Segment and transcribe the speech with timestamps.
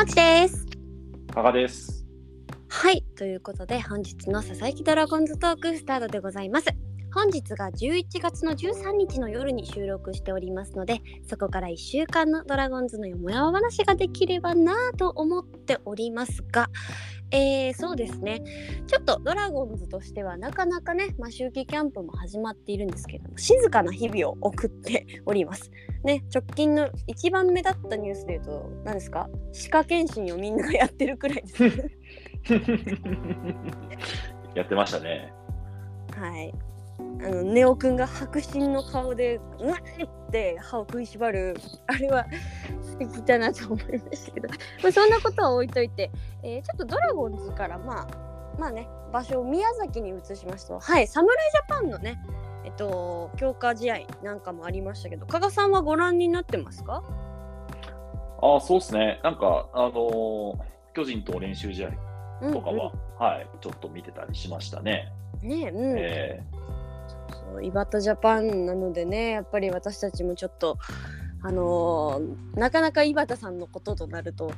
[0.00, 0.66] もちです。
[1.30, 2.06] 加賀です。
[2.70, 6.68] はい、ということで本日の佐々木ドラゴンズトークスタートでございます。
[7.12, 16.68] 本日が11月の13日の夜に収録しておりますので、そこから1週間のドラゴンズのよもやま話ができればなぁと思っておりますが、
[17.32, 18.42] えー、そうですね、
[18.86, 25.70] ちょっとドラゴンズとしてはなかなかね、まあ、秋季キャンプも始まっているんですけれども、静かな日々を送っております。
[26.04, 29.28] ね、直近の一番目立ったニュースで言うと、何ですか？
[29.52, 31.64] 歯科検診をみんながやってるくらいです。
[34.54, 35.32] やってましたね。
[36.16, 36.52] はい。
[37.22, 42.26] あのネオくんが白真の顔でうわーって歯を食いしばるあれは
[42.82, 46.10] 素敵だなと思いましたけど、まあ、そんなことは置いといて、
[46.42, 48.06] えーちょっとドラゴンズからまあ
[48.58, 50.78] まあね場所を宮崎に移しますと。
[50.78, 52.18] はい侍ジャパンのね
[52.64, 57.02] えっと強化試合なんかもありましたけど加賀さんはご覧になってますか？
[58.42, 59.20] ああ、そうですね。
[59.22, 60.56] なんか、あのー
[60.94, 61.90] 巨人と練習試合
[62.42, 65.12] うんとかは、はい、ちょっと見てたりしましたね。
[65.42, 66.79] うんねえうん、えそ
[67.56, 70.78] う井端ジャパンなのでねやっぱり私たちもちょっと
[71.42, 74.52] あのーなかなか井端さんのこととなると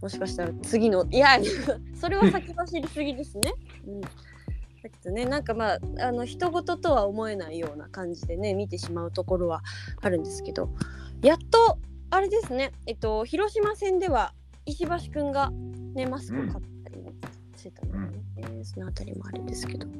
[0.00, 1.38] もしかしたら次のいや
[1.98, 3.52] それは先走りすぎですね。
[3.86, 9.62] うんだけどねなんかまああの人事とは思えないような感じでね見てしまうところは
[10.02, 10.68] あるんですけど
[11.22, 11.78] やっと
[12.10, 14.34] あれですねえっと広島戦では
[14.66, 15.50] 石橋くんが
[15.94, 16.73] ねマスクを買ったりも
[17.64, 19.90] してたので、ねそのあたりもあれですけどー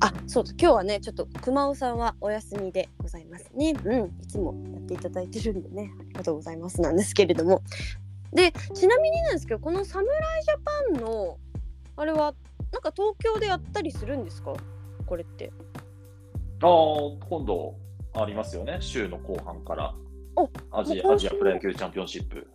[0.00, 3.74] あ、そうだ、今日はね、ちょっと熊尾さんはお休みでございますね。
[3.84, 7.62] うん、いつもやっていただいてるんでね、ありがとうございますなんですけれども。
[8.32, 10.54] で、ちなみになんですけど、この侍ジャ
[10.94, 11.38] パンの、
[11.96, 12.34] あれは、
[12.72, 14.54] なんか東京でやったりするんですか？
[15.06, 15.52] これって。
[16.62, 17.74] あー今度
[18.14, 18.78] ありますよね。
[18.80, 19.94] 週の後半から
[20.34, 22.46] おアジアアジアプロ野球チャンピオンシップ。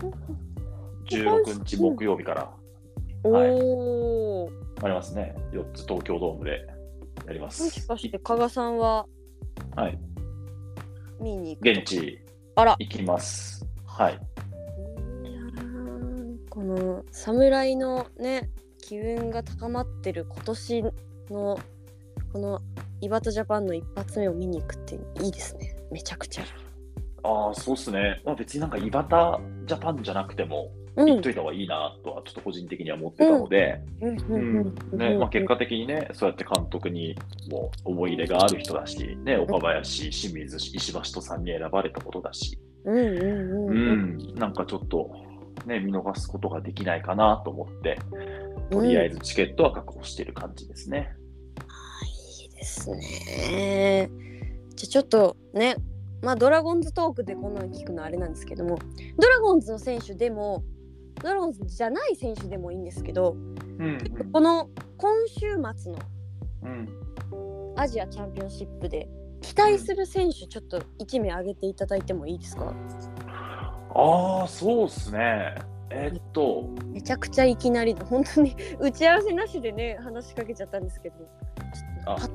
[0.00, 0.12] 今
[1.10, 2.52] 週16日木曜日から
[3.24, 4.48] おはいお、
[4.82, 5.34] ありますね。
[5.52, 6.66] 4つ東京ドームで
[7.26, 7.86] やりまもしす。
[7.86, 9.06] かして加賀さんは
[9.76, 9.98] はい、
[11.20, 11.68] 見に行く？
[11.70, 12.18] 現地
[12.54, 12.76] あら。
[12.78, 13.66] 行きます。
[13.86, 14.18] はい。
[16.50, 20.82] この侍のね機運が高まってる今年
[21.30, 21.58] の
[22.32, 22.60] この
[23.00, 26.44] イバタジャパンの一発目を見に行くっていいですねめちゃくちゃ
[27.22, 28.20] ああ、そうっすね。
[28.24, 33.80] まあ、別になんか井端ジャパンじゃなくても、うん言っといた方がいいなとはちょっと個人的には思ってたので、
[35.30, 37.16] 結果的にね、そうやって監督に
[37.50, 42.96] も思い入れがある人だし、ね、岡林、清水、石橋とさんに選ばれたことだし、うん。
[42.96, 43.04] うん。
[43.04, 43.24] うう
[43.64, 43.70] ん。
[43.70, 44.16] うん。
[44.16, 45.10] ん、なんかちょっと、
[45.66, 47.98] ね、見逃すことができないかなと思って、
[48.70, 51.14] とりあえずチケットは確保している感じですね。
[52.40, 54.10] いいですね。
[54.78, 55.76] じゃあちょっとね
[56.22, 58.78] まあドラゴンズトークでこんなの聞くのあれなんですけども
[59.18, 60.62] ドラゴンズの選手でも
[61.22, 63.98] ドラゴンズじゃない選手でもいいんですけどうん、
[64.32, 65.98] この今週末の
[66.64, 66.88] うん、
[67.76, 69.08] アジアチャンピオンシップで
[69.40, 72.74] 期待する選手ちょっと1名挙げていただいてもいいですか？
[73.94, 75.54] ああ、そうっすね。
[75.90, 81.24] えっと、めちゃくちゃいきなり本当に打ち合わせなしでね話しかけちゃったんですけどちょ
[82.14, 82.28] っとあ。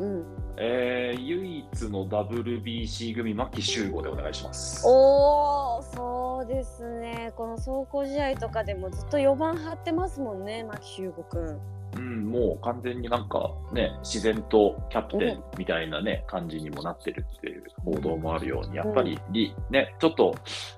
[0.00, 0.24] うん
[0.56, 4.82] えー唯一の WBC 組、牧秀悟でお願いします。
[4.86, 7.32] おーそうですね。
[7.36, 11.60] この走行試合とかでもずっと4番張ってますもんね牧秀悟くん。
[11.96, 20.34] うん、もう完全になんかね、自然とキャプテンみたいなね、感じにもなってるっていう報道もあるように、やっぱりリ、ね、ちょっと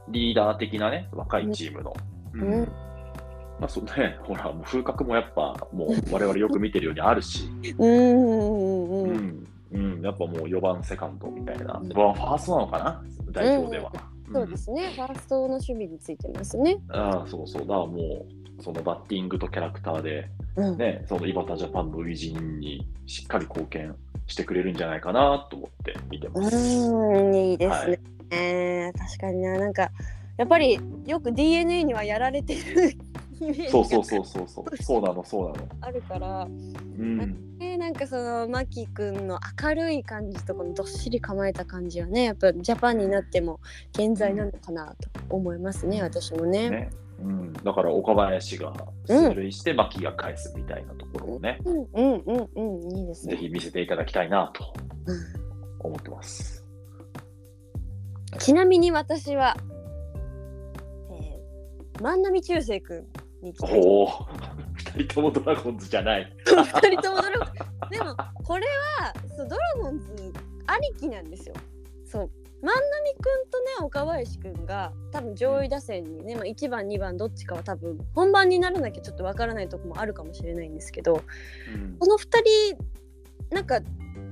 [0.09, 1.95] リーダー的なね、若いチームの。
[2.35, 2.43] うん。
[2.43, 2.65] うん。
[3.59, 7.49] まあそうね、ほら、風格もやっぱ、もう我々よく見てるようにあるし、
[7.79, 11.89] うんうんうんううんん、うん、やっぱもう4番、セカンドみたいな、うん。
[11.89, 13.93] 4番ファーストなのかな、代表では。
[14.33, 14.91] そうですね。
[14.95, 16.79] ファーストの守備についてますね。
[16.89, 18.27] ああ、そうそう、だからも
[18.59, 20.79] う、そのバッティングとキャラクターで、うん。
[20.79, 23.95] ね、その井端ジャパンの初陣にしっかり貢献
[24.27, 26.57] してくれるんじゃないかなと思って見てます。
[26.57, 28.01] うんいいですね、はい。
[28.31, 29.59] えー確かにな。
[29.59, 29.91] なんか
[30.37, 32.93] やっぱりよく DNA にはやられてる
[33.41, 33.71] イメージが。
[33.71, 35.69] そうそうそうそうそう、 そうなの、そうなの。
[35.81, 43.61] あるから、うん、ね、なんかそのマキ君の明るい感じとこのどっしり構えた感じはねやっぱジャパンになっても
[43.93, 46.71] 健在なのかなと思いますね私もね。
[46.71, 46.91] ね。
[47.19, 48.73] うん、だから岡林が
[49.07, 52.97] 出塁して、牧が返すみたいなところをね、うんうんうんうん。
[52.99, 53.37] いいですね。
[53.37, 54.75] ぜひ見せていただきたいなと
[55.07, 55.47] うん。
[55.81, 56.65] 思ってます。
[58.39, 59.57] ちなみに私は、
[61.11, 63.07] えー、万波中世君
[63.43, 64.27] に来ておお、
[64.95, 66.33] 二人ともドラゴンズじゃない。
[66.47, 67.45] 二人ともドラゴ
[67.87, 68.67] ンでもこれ
[69.01, 70.33] はそうドラゴンズ
[70.67, 71.55] ありきなんですよ。
[72.05, 72.31] そう。
[72.63, 81.23] 万波くんとね岡林くんが多分上位打線にね、まあ、1番2番どっちかは多分本番にならなきゃちょっとわからないとこもあるかもしれないんですけど
[81.75, 81.97] うん。
[81.99, 82.23] この2
[83.51, 83.81] 人なんか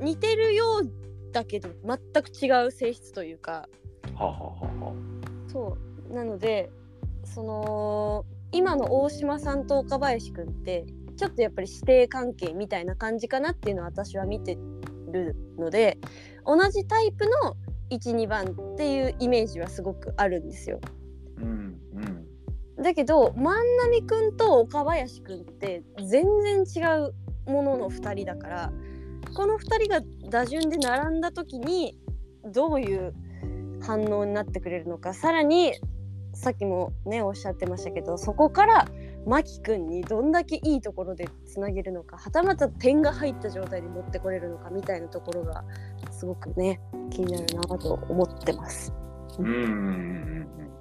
[0.00, 3.68] 似てるようだけど全く違う性質というか。
[4.14, 4.32] はあは
[4.90, 4.94] は
[5.48, 5.76] そ
[6.10, 6.12] う。
[6.12, 6.70] なので
[7.24, 8.24] その
[8.54, 10.86] 今の大島さんと岡林くんって
[11.16, 14.56] ちょっとやっぱり師弟関係みたいな感じかなっていうのは私は見て
[15.12, 15.98] るので
[16.46, 17.56] 同じタイプの
[17.90, 20.80] 12番っていうイメージはすごくあるんですよ。
[21.38, 22.26] うんうん
[22.82, 27.14] だけど万波くんと岡林くんって全然違う
[27.50, 28.72] ものの2人だから
[29.36, 31.96] この2人が打順で並んだ時に
[32.44, 33.14] どういう
[33.80, 35.74] 反応になってくれるのかさらに
[36.34, 38.88] さっきもねおっしゃってましたけどそこから
[39.26, 45.64] 真木くんにどんだけいいところでつなげるのかはたまた点が入った状態で持ってこれるのかみたいなところが
[46.10, 48.92] すごくね気になるなと思ってます。
[49.38, 49.66] うんうんうんう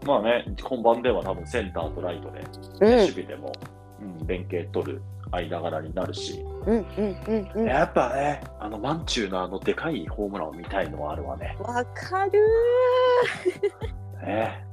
[0.06, 0.08] ん。
[0.08, 2.40] まあね、本番では多分センターとライトで、
[2.82, 2.98] うん。
[2.98, 3.52] 守備でも、
[4.02, 5.02] うん、連携取る
[5.32, 7.66] 間柄になるし、うんうんうんうん。
[7.66, 11.56] やっぱね、あのマンチューのあのでかいホームランを見たいのはあるわね。
[11.60, 12.32] わかる
[14.24, 14.73] ね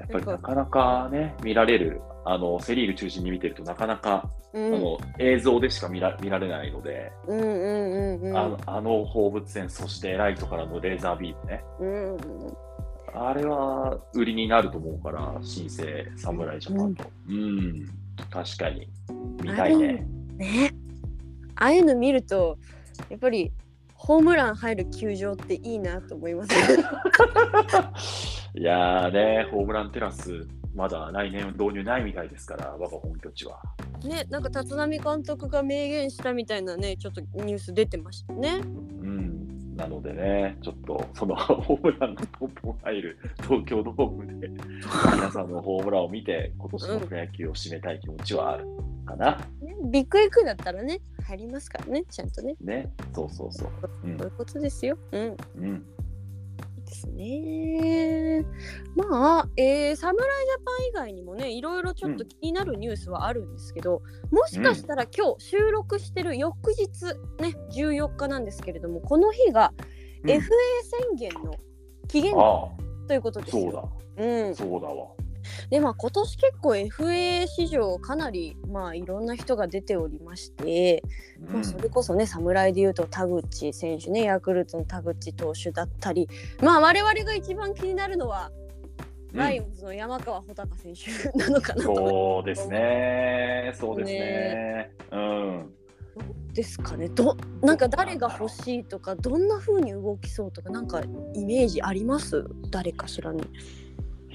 [0.00, 4.74] やっぱりなかなかね、見られる、あのセ・リーグ中心に見てるとなかなか、ー、うん。
[4.74, 8.36] あの映像でしか見ら見られないので、うんうんうんうん。
[8.36, 12.16] あのあの放物線、そしてライトからのレーザービームね、うん
[13.12, 17.04] あれは売りになると思うから、新生侍ジャパンと。
[17.28, 17.86] うん、
[18.30, 18.88] 確かに。
[19.42, 20.06] 見たいね。
[20.36, 20.72] ね。
[21.56, 22.56] ああいうの見ると
[23.10, 23.52] やっぱり
[24.02, 26.84] ホームラン入る球場っていいなと思いますね。
[28.56, 33.60] いやーね、ホームランテラス、まだ来年導入ないみたいですから、我が本拠地は。
[34.02, 38.62] ねなんか立浪監督が明言したみたいなねちょっとニュース出てましたね。
[38.62, 44.48] うん、なのでね、ちょっとそのホームランがポンポン入る東京ドームで、
[45.14, 48.66] 皆さんのホームランを見て、今年のプロ野球を締めたい気持ちはある
[49.04, 49.36] かな。
[49.60, 51.00] ねビッグエッグだったらね
[51.30, 52.56] 入りますからねちゃんとね。
[52.60, 53.70] ね、そうそうそう。
[54.04, 54.98] うんそういうことですよ。
[55.12, 55.36] うん。
[55.56, 55.86] うん、
[56.84, 58.44] ですね。
[58.96, 66.88] まあ、えー、侍ジャパン以外にもねいろいろちょっと気になるニュースはあるんですけど、もしかしたら今日収録してる翌日
[67.40, 69.72] ね14日なんですけれどもこの日が
[70.24, 70.50] うん FA 宣
[71.16, 71.54] 言の
[72.08, 72.68] 期限あ
[73.06, 73.62] ということあ、ですよ。
[73.62, 73.72] そう
[74.16, 75.19] だ、うん、そうだわ。
[75.70, 81.02] でまあ今年結構 FA 市場かなりまあいろんな人が出ておりまして、
[81.48, 86.28] うんまあ、それこそね侍でいうと田口選手ねヤクルトの田口投手だったり
[86.62, 88.50] まあ我々が一番気になるのは、
[89.32, 94.90] ライオンズの山川穂高選手なのかなとそうですね、そうですね。
[95.12, 95.74] うん。
[96.52, 101.00] ですかねどなんか誰が欲しいとかどんな風に動きそうとかなんか
[101.32, 102.44] イメージあります？
[102.70, 103.40] 誰かしらに。
[103.40, 103.44] い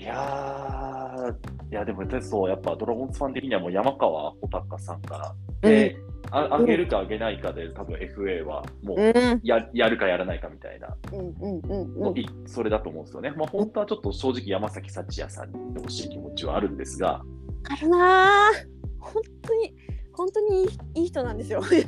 [0.08, 5.98] やー、いやでもそう、やっぱドラゴンズファン的にはもう山川穂高さんが、で、
[6.32, 9.42] あ上げるか上げないかで、多分 FA はもううん。
[9.44, 13.32] ややるかやらないかみたいな、うんうんうんうもうんいそれだと思うんですよね。
[13.32, 17.22] まあ、本当はちょっと正直山崎幸也さんに行ってほしい気持ちはあるんですが、
[17.70, 18.76] あるなー。
[19.00, 19.75] 本当に
[20.16, 21.62] 本当にいいいい人なんですよ。
[21.66, 21.80] そっ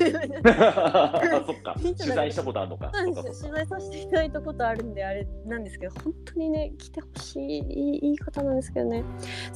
[1.62, 2.91] か、取材したことあるのか。
[2.94, 3.51] そうなんですよ。
[3.51, 9.03] 取材させていただいたことあるんであれなんですけど本当にね来てほしいいいいい方なんですけどね。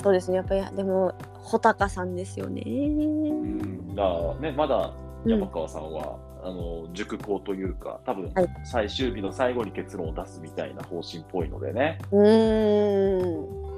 [0.01, 0.37] そうですね。
[0.37, 1.13] やっぱりでも
[1.43, 2.63] 穂高さんですよね。
[2.65, 4.93] うん、だね、まだ
[5.25, 8.47] 山川さんは、あの熟考というか、多分はい。
[8.63, 11.99] 最終日の最後に結論を出すみたいな方針っぽいのでね。
[12.11, 13.70] うーん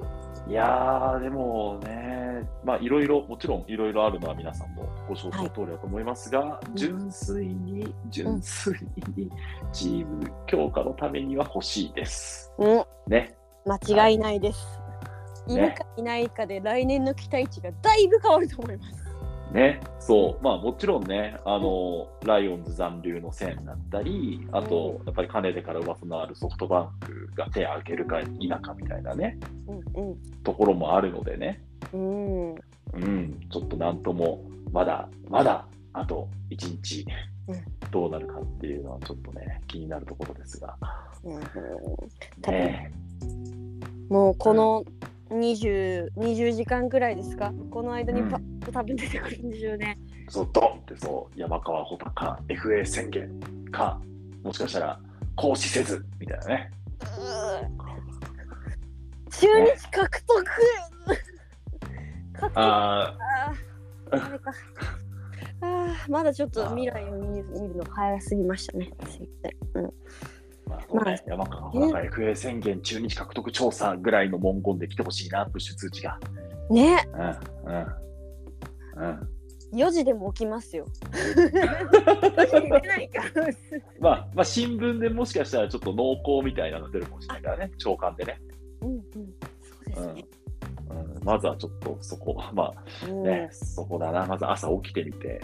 [0.48, 6.76] いやー、でもね、まあいろいろ、もちろんいろいろあるのは皆さんもご承知の通りだと思いますが、うん。
[6.76, 8.74] 純粋に、純粋
[9.16, 9.32] に
[9.72, 12.52] チーム強化のためには欲しいです。
[12.58, 13.36] うんね。
[13.66, 14.82] 間違いないです、
[15.48, 19.03] いるかいないかで来年の期待値がだいぶ変わると思います
[19.54, 29.38] ね、そう、まあもちろんね、あの、ライオンズ残留の線だったり、あと、やっぱり金出から噂のあるソフトバンクが手を挙げるか否かみたいなね、
[29.96, 32.52] うんところもあるのでね、うん。
[32.52, 32.56] うん。
[32.94, 37.06] うん、ちょっとなんとも、まだ、まだ、あと1日
[37.46, 37.56] うん、
[37.92, 40.78] どうなるかっていうのはちょっとね、気になるところですが、
[41.24, 41.40] うん。
[42.52, 42.92] ね、
[44.10, 44.86] もうこの
[45.30, 47.54] 20, 20時間ぐらいですか？
[47.70, 48.40] この間にパ
[48.74, 49.98] 多分出てくるんでしょうね、
[50.30, 53.40] そう、ドンってそう、山川穂高 FA 宣言
[53.72, 54.02] か、
[54.44, 55.00] もしかしたら
[55.36, 56.72] 行使せず、みたいなね。
[59.30, 60.52] 中日獲得獲
[62.40, 63.18] 得ああ
[65.62, 68.92] あーまだちょっと未来を見る見るの早すぎましたね。
[69.76, 69.84] うん
[70.66, 76.20] まあそうね、山川穂高 FA 宣言中日獲得調査ぐらいの文言で来てほしいな、プッシュ通知が。
[76.70, 78.04] ねうん、うん、うん。
[79.74, 80.86] 4時でも起きますよ。
[81.12, 83.24] 4時に出ないか。
[84.00, 88.40] まあ、まあ、新聞でもしかしたらちょっと濃厚みたいなの出るかもしれないからね、長官でね。
[88.82, 90.26] うんうん、そうですね。
[90.90, 92.74] うんうん、まずはちょっとそこ、まあ
[93.08, 95.42] うんね、そこだな、まず朝起きてみて、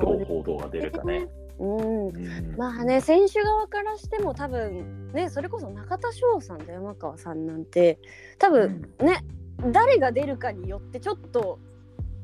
[0.00, 1.28] どう報道が出るかね。
[1.60, 7.98] うん、うんまあね選手側からしても多分ねそれこそ中田翔さんと山川さんなんて
[8.38, 9.22] 多分ね、
[9.70, 11.58] 誰が出るかによってちょっと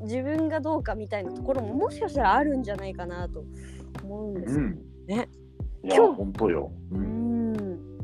[0.03, 3.45] 自分がどうかみたいなところももしかしたらあるんじゃないかなと
[4.03, 4.61] 思うんですよ。
[4.61, 4.79] うん。
[5.07, 5.29] ね。
[5.85, 6.71] いや、今日本当よ。
[6.93, 6.95] う。
[6.97, 7.97] うんん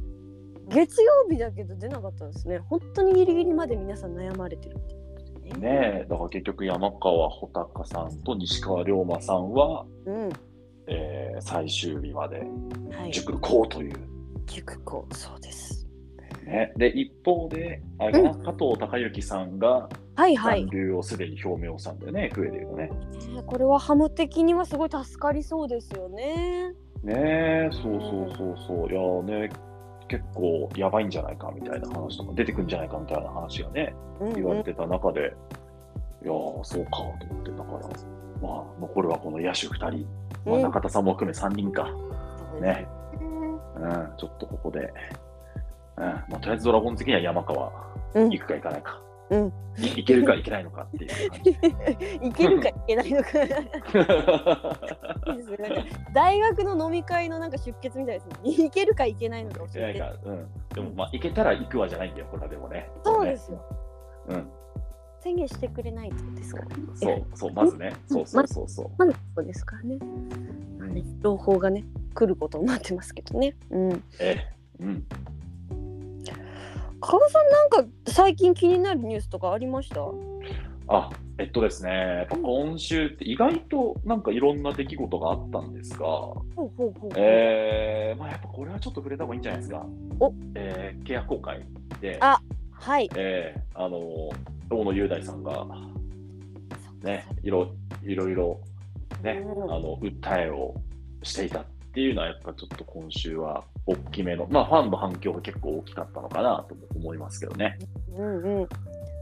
[0.68, 2.58] 月曜日だけど出なかったですね。
[2.58, 5.58] 本当にギリギリまで皆さん悩まれてるっていうことでね。
[5.58, 10.30] ねえ、だから結局山川穂高さんと西川龍馬さんは、うん。
[10.86, 12.46] えー最終日まで
[12.90, 13.12] はい。
[13.12, 13.96] 熟考という。
[14.46, 15.81] 塾校そうです。
[16.44, 20.70] ね、で、一方で、あれかな、加藤隆之さんがはいはい残。
[20.70, 22.90] 留をすでに表明をしたんだよね、FA で言うとね。
[23.34, 26.74] ねこれはハム的にはすごい助かりそうですよね。
[27.02, 28.90] ねえ、そうそうそうそう。
[28.90, 29.50] いやーね、
[30.08, 37.78] 結構やばいんじゃないかみたいな話とか、出てくんじゃないかみたいな話がね、うん言われてた中で、いやー、そうかと思って、だから、
[38.40, 40.06] まあ、残るはこの野手2人、
[40.44, 41.88] まあ、うん中田さんも含め3人か、
[42.60, 42.86] ね。
[43.76, 44.92] うん、ちょっとここで、
[45.96, 47.70] うん、まあ、とりあえずドラゴン的には山川、
[48.14, 51.50] うん行くか行かないか、うんいいけるか行けないのかっていう感じ。
[52.28, 53.30] いけるかいけないのか
[56.12, 58.34] 大学の飲み会のなんか出血みたいですね。
[58.66, 59.78] いけるかいけないのか教えて。
[59.78, 62.90] いやいやうん、でも、まあ、行けたら行くわじゃないんだよ、これはでもね。
[63.02, 63.64] そうですよ。
[64.28, 64.50] うん、
[65.20, 66.74] 宣言してくれないってことですからね。
[66.94, 68.90] そう、そう、まずね、そうそうそうそう。
[68.98, 69.96] まだそうですからね。
[70.00, 70.28] うん
[71.22, 71.84] 朗報がね
[72.14, 73.54] 来ることになってますけどね。
[73.70, 74.04] うん。
[74.20, 74.46] え
[74.80, 75.06] うん、
[77.02, 80.00] 加賀さんなんか最近気になるニュースとかありました？
[80.88, 86.06] あえっとですね、今週って意外となんかいろんな出来事があったんですが。
[87.16, 89.84] えーまあ、やっぱこれはちょっと触れた方がいいんじゃないですか。
[90.20, 91.66] おえー契約更改
[92.00, 92.40] で、あ
[92.70, 93.10] はい。
[93.16, 93.98] えーあの
[94.70, 95.66] 大野雄大さんが、
[97.02, 98.60] ね、いろいろいろ、
[99.22, 100.74] ね、うんあの訴えを
[101.22, 107.78] していたっていうのは、やっぱちょっと今週は大きめの、まあ、ファンの反響が結構大きかったのかなとも思いますけどね。
[108.16, 108.68] うんうん。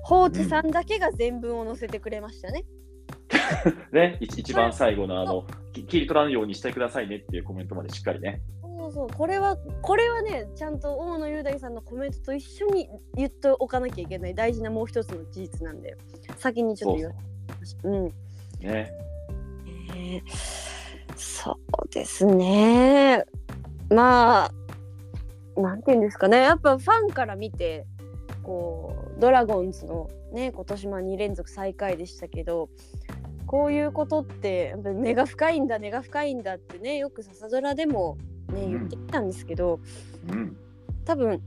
[0.03, 2.65] 放置さんだけが全文を載せてくれましたね。
[3.93, 8.43] ね、一一番最後のあの、き切り取らんようにしてくださいねっていうコメントまでしっかりね。
[8.63, 15.97] そうそうこれはこれはねちゃんと大野雄大さんのコメントと一緒に言っておかなきゃいけない大事なもう一つの事実なんで
[16.39, 17.19] 先にちょっと言わせ
[17.55, 18.13] てましたうんね。
[19.95, 20.25] ね
[21.17, 23.25] そうですね
[23.91, 27.87] まあなんて言うんですかねやっぱファンから見て
[28.43, 32.69] こうドラゴンズのね今年まあ2連続最下位でしたけど
[33.47, 38.17] こういうことってやっぱ根が深いんだ根が深いんだってねよく笹空でも
[38.53, 39.81] ね言ってきたんですけど、
[40.31, 40.57] うん。
[41.05, 41.43] 多分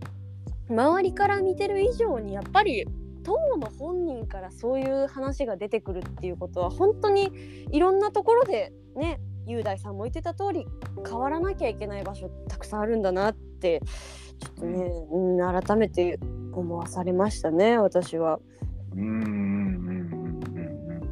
[0.69, 2.85] 周りから見てる以上にやっぱり
[3.23, 7.31] 当の本人からそういう話が出てくるっていうことは本当に
[7.71, 10.65] いろんなところでね雄大さんも言ってた通り
[11.05, 13.81] 変わらなきゃいけない場所たくさんあるんだなって
[14.39, 16.19] ちょっとね、うん、改めて
[16.53, 18.39] 思わされましたね私は。
[18.95, 20.67] うんうんうんうんうん。
[20.67, 21.03] うん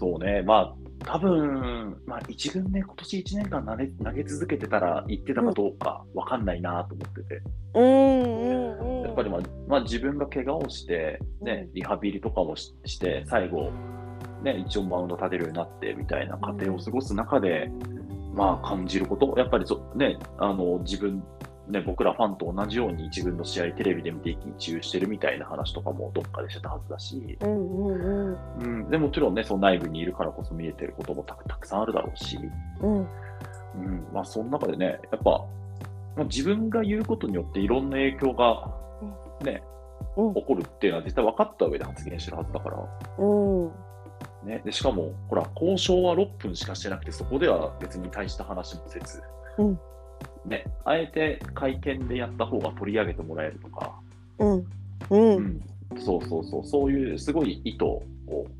[0.00, 7.42] そうね、まあ、多分まあ、一軍で今年1年間投げ投げ続けてたら、言ってたかどうかわかんないなと思ってて、
[7.74, 13.70] うんうんうん、やっぱり、まあまあ、自分が怪我をして、ね、リハビリとかもしして、最後、
[14.42, 17.70] ね、一応マウンド立てるようになってみたいな過程を過ごす中で、
[18.34, 21.22] まあ、感じること、やっぱりそ、ね、あの自分、
[21.68, 32.38] ね、僕らファンと同じように一軍の試合テレビで見て一喜一憂してるみたいな話とかもどっかでしてたはずだし、うんうんうんうん、でもちろんね、その内部にいるからこそ見えてることもたたくさんあるだろうし、
[32.80, 32.98] うん。
[33.00, 33.04] う
[33.78, 35.30] ん、まあ、その中でね、やっぱ、
[36.16, 38.70] まあ、自分が言うことによっていろんな影響が、
[39.42, 39.62] ね、
[40.16, 40.34] うん。
[40.34, 42.76] 起こるっていうのは絶対分かった上で発言してるはずだから、
[43.18, 43.91] うん
[44.44, 49.22] ね、でしかも、ほら、交渉は6分しかしてなくて、そこでは別に大した話もせず、
[49.58, 49.80] うん。
[50.44, 54.00] ね、あえて会見でやった方が取り上げてもらえるとか、
[54.38, 54.54] うん。
[54.58, 54.64] う
[55.10, 55.42] うん。
[55.44, 55.60] ん、
[55.98, 58.02] そうそうそう、そういうすごい意図を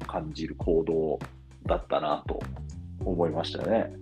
[0.07, 1.19] 感じる行動
[1.67, 2.41] だったなと
[3.05, 3.93] 思いましたよね。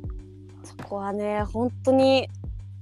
[0.64, 2.28] そこはね本当に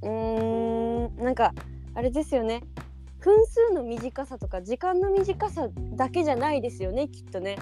[0.02, 1.55] うーんなんか
[1.95, 2.62] あれですよね。
[3.21, 7.59] 分数の短さとか時間の短さだけじゃないですよねきっとね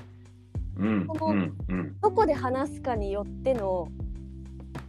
[0.78, 1.48] うん、この、
[2.02, 3.88] どこで話すかによっての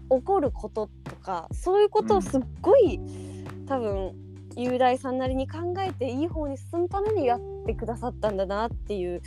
[0.10, 3.00] 起こることとかそういうことをすっごい、
[3.68, 4.14] 多分
[4.56, 9.22] 雄大さんなりに考えていい方に進むためにやってくださったんだなっていう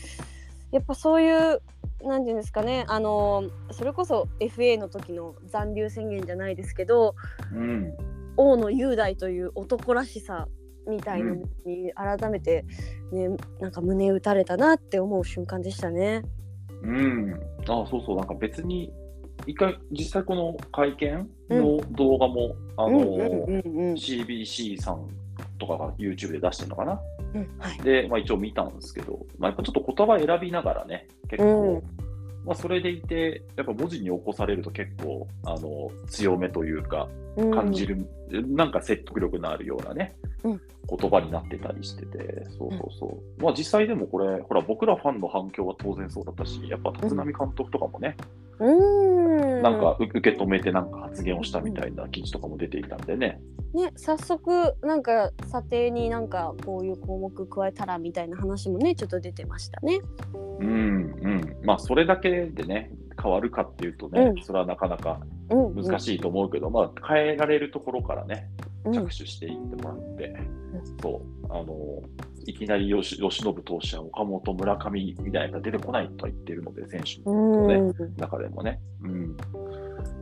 [0.73, 1.62] やっぱそういう
[2.02, 7.14] 何て言うんですかねあのそれこそ FA の時の残留宣言じゃないですけど
[7.52, 7.95] うん。
[8.40, 10.49] 王の雄大という男らしさ
[10.88, 11.35] みたいの
[11.67, 12.64] に改めて、
[13.12, 13.29] ね
[13.61, 16.23] なんか胸打たれたなって思う瞬間でしたね。
[16.82, 17.34] うん。
[17.62, 18.16] あ、そうそう。
[18.16, 18.92] なんか別に、
[19.46, 25.08] 一回、実際この会見の動画も、あの、うんうんうんうん CBC さん
[25.58, 27.00] とかが YouTube で出してるのかな？
[27.34, 31.82] うんはいで、まあ、一応見たんですけど、まあ、やっぱちょっと言葉選びながらね、結構、
[32.44, 43.06] まあ、それでいて、やっぱ文字に起こされると結構、あの、強めというか、うん感じる、なんか説得力のあるようなね、うん言葉になってたりしてて、そうそうそ
[43.38, 43.42] う。
[43.42, 48.16] まあ実際でもこれ、ほら、僕らファンの反響は当然そうだったし、やっぱ立浪監督とかもね、
[48.58, 48.72] う
[49.58, 53.40] んなんかう受け止めてなんか発言をしたみたいな記事とかも出ていたんでね。
[53.72, 60.00] ね早速なんか査定になんかこういう項目加えたらみたいな話もねちょっと出てましたね。
[60.58, 61.56] うんうん。
[61.62, 62.90] まあそれだけでね、
[63.22, 68.49] 変わるかっていうとね、うんそれはなかなかうん、難しいと思うけど、まあ変えられるところからね、
[68.85, 68.92] うん。
[68.92, 70.37] 着手していってもらって、
[71.02, 72.02] そう、あの、
[72.47, 77.95] いきなり吉吉信投手や岡本、村上みたいなのが出てこないとは言ってるので、選手うのね、ん。
[78.16, 79.37] 中でもね、うん。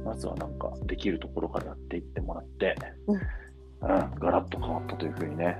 [0.04, 2.74] まずはなんか、できるところからやっていってもらって、
[3.06, 3.16] うん。
[3.16, 3.20] うん、
[4.18, 5.56] ガラッと変わったというふうにね、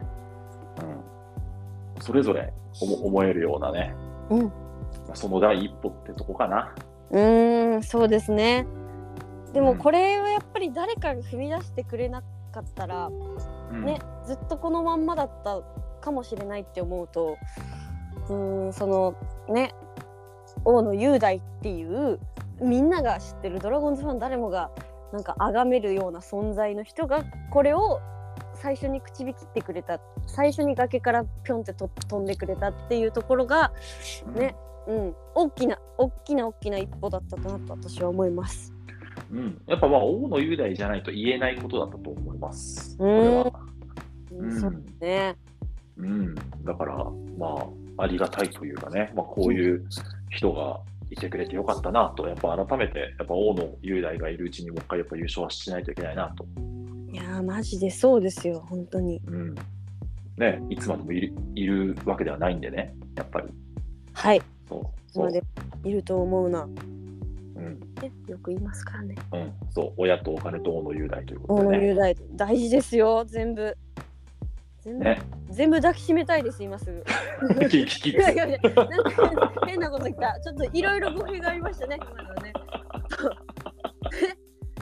[1.97, 3.95] うん、それぞれ思思えるようなね、
[4.31, 4.45] うん。
[4.47, 4.53] ま
[5.13, 6.75] あその第一歩ってとこかな。
[7.11, 8.67] うんそうですね。
[9.53, 9.67] でうん。
[9.67, 13.11] もこれはやっぱり誰かが踏み出してくれなかったら、
[13.73, 15.61] うん、ねずっとこのまんまだった
[16.01, 17.37] かもしれないって思うと
[18.29, 19.15] うんその
[19.49, 19.75] ね
[20.65, 22.19] 王の雄大っていう
[22.61, 24.71] みんなが知ってるドラゴンズファン誰もが
[25.13, 28.01] なんか崇めるような存在の人がこれを
[28.55, 33.73] 最初に口火切ってくれた最初に崖からぴょんってと飛んでくれたっていうところが
[34.35, 34.57] ね
[34.87, 38.78] うん大きな大きな大きな一歩だったかなと私は思います。
[39.31, 42.97] うん、やっぱまあ、王の雄大じゃないと言えないことだったと思います。
[42.97, 43.53] こうんれは。
[44.33, 45.37] うんそうね。
[45.97, 46.97] うん、だから、
[47.37, 47.47] ま
[47.99, 49.85] あ、ありがたいというかね、まあ、こういう
[50.31, 56.45] 人がいてくれてよかったなと、やっぱ改めて、やっぱ王の雄大がいるうちにもう一回やっぱ優勝はしないといけないなと。
[57.11, 59.21] いやーマジでそうですよ本当に。
[59.27, 59.55] うん。
[60.37, 63.49] ね、いつまでもいるいるわけではないんでね、やっぱり。
[64.13, 64.43] はい。
[64.69, 64.83] そう。
[65.11, 65.43] そうまで
[65.85, 66.69] いると思うな。
[67.69, 67.81] うん。
[68.03, 69.15] ね、よく言いますからね。
[69.33, 69.53] うん。
[69.71, 69.93] そう。
[69.97, 71.79] 親とお金と王の雄大というこ大とでね。
[71.79, 73.77] 野雄大大事ですよ全部。
[74.81, 75.23] 全部、ね。
[75.51, 77.05] 全部抱きしめたいです今すぐ。
[77.69, 78.75] キキ いやいやいやなん
[79.35, 80.41] か変なこと言った。
[80.41, 82.53] ちょっといろいろ語弊がありましたね今のはね。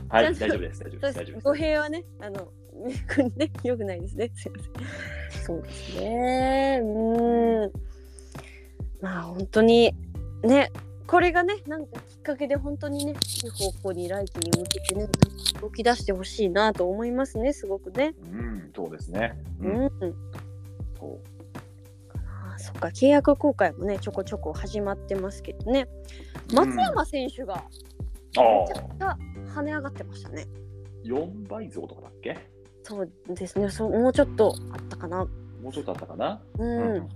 [0.08, 0.80] はい、大丈夫です。
[0.84, 1.18] 大丈夫です。
[1.18, 1.44] 大丈夫です。
[1.44, 4.30] 語弊はねあの ねねよくないですね。
[4.34, 4.72] すいません。
[5.44, 6.80] そうですね。
[6.82, 7.72] うーん。
[9.00, 9.94] まあ本当に
[10.42, 10.70] ね
[11.06, 15.08] これがねなんかきっかけで本当にねいい方向に来季に向けてね
[15.60, 18.14] 動き出してほしいなと思いますねすごくね。
[18.32, 19.38] うん、そうですね。
[19.60, 19.84] ううん。
[19.84, 19.90] ん。
[20.98, 21.18] そう。
[22.54, 25.86] あそっか契約更改もねちょこちょこ始まってますけどね
[26.52, 27.64] 松山選手があ
[28.40, 29.18] めちゃあくちゃ
[29.60, 30.46] 跳ね上がってましたね。
[31.04, 32.36] 4倍増とかだっけ？
[32.82, 35.24] そうですねそうもうちょっとあったかな。
[35.62, 36.42] もうちょっとあったかな？
[36.58, 37.08] ううん。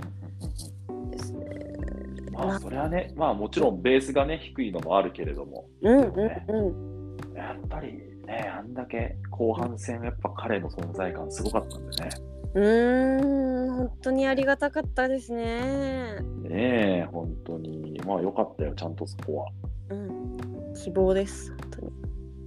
[2.31, 7.37] まあ、それはね、まあもちろんベースがね、低いのもあるけれども、うんうんうん。
[7.37, 7.93] やっぱり
[8.27, 12.11] ね、あんだけ後半戦、やっぱ彼の存在感すごかったんでね。
[12.55, 16.21] うーん、本当にありがたかったですね。
[16.43, 18.01] ねえ、本当に。
[18.07, 19.47] まあよかったよ、ちゃんとそこは。
[19.91, 21.51] うん、希望です。
[21.51, 21.87] 本当に。
[21.87, 21.93] よ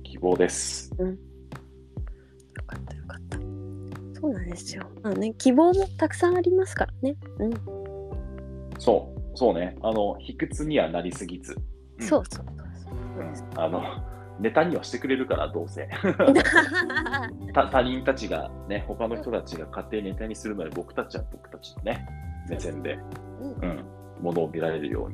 [0.04, 0.92] 希望です。
[2.74, 3.38] かったよかった。
[4.20, 4.84] そうなんですよ。
[5.02, 7.16] まあね、希望もたくさんありますからね。
[7.40, 7.52] うん、
[8.80, 9.76] そう、そうね。
[9.82, 11.56] あの、卑屈にはなりすぎず。
[12.00, 13.84] うんそうそうそううんあの、
[14.40, 15.88] ネタにはしてくれるから、どうせ。
[17.54, 22.06] た他人たちがね、他の人たちが勝手にネタにするので、僕たちは僕たちのね、
[22.50, 22.98] 目線で、
[23.40, 23.86] うんうん、
[24.22, 25.10] ものを見られるよう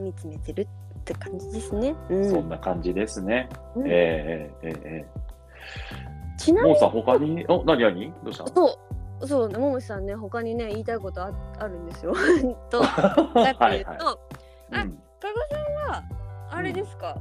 [0.00, 0.66] に、見つめてるっ
[1.04, 1.94] て感じですね。
[2.08, 2.30] うん。
[2.30, 3.48] そんな感じですね。
[3.76, 8.12] うんえー、えー、えー、ちなみにさん、他に、お、何何？
[8.24, 8.46] どうした？
[8.46, 8.91] そう
[9.26, 12.14] そうね、ももしさんね、他にね、言いたいことああるんですよ。
[12.70, 13.90] と、だっていうと、
[14.72, 14.98] あうん。
[15.20, 16.02] 加賀さんは、
[16.50, 17.16] あれですか、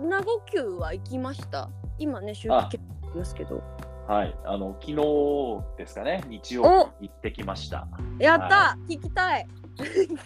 [0.00, 1.68] 名護級は行きました？
[1.98, 2.68] 今ね、集あ。
[2.70, 3.62] 計してますけど。
[4.06, 6.66] はい、あの、昨日ですかね、日曜お。
[7.00, 7.86] 日行ってきました。
[8.18, 9.46] やった、は聞きたい。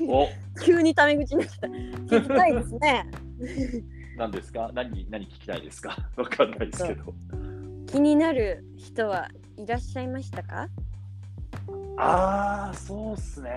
[0.09, 0.27] お、
[0.65, 1.67] 急にタメ口になった。
[1.67, 3.07] 聞きたいですね。
[4.17, 4.71] 何ですか？
[4.73, 5.97] 何、何聞きたいですか？
[6.17, 7.13] わかんないですけど。
[7.87, 10.69] 気になる人はいらっしゃいましたか？
[11.97, 13.51] ああ、そうっすね、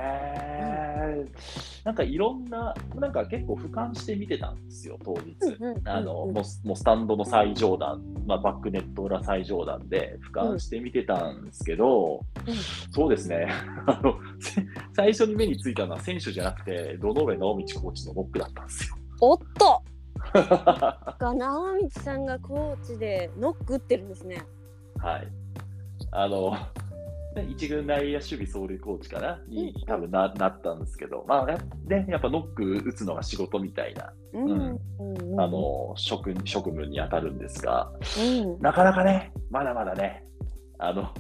[1.84, 5.36] なんかいろんな、なんか結構俯瞰して見てたんですよ、当日。
[5.86, 6.34] あのもう
[6.67, 12.54] もうスタンドの最上段、まあ、バックネット裏最上段で俯瞰して見てたんですけど、うん
[12.91, 13.47] そうですね
[13.88, 18.95] あの、せ最初に目についたのは選手じゃなくて、堂上直道コーチのノックだったんですよ。
[19.19, 19.82] おっと
[20.34, 24.43] が直道さんがコーチでノック打ってるんですね。
[25.00, 25.28] はい。
[26.12, 26.58] あの、ね
[27.43, 29.39] 一軍内野守備走塁コーチかな？
[29.47, 29.82] にうん。
[29.86, 34.80] 多分ななったんですけど、まあね、ねやっぱノック打つのが仕事みたいな、うん。
[35.39, 38.60] あの職職務に当たるんですが、うん。
[38.62, 40.23] なかなかね、まだまだね、
[40.80, 41.13] あの